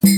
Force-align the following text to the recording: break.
break. 0.00 0.13